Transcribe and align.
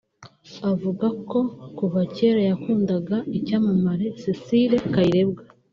Avuga 0.71 1.07
ko 1.29 1.39
kuva 1.77 2.01
kera 2.15 2.41
yakundaga 2.49 3.17
icyamamare 3.37 4.05
Cecile 4.21 4.77
Kayirebwa 4.93 5.41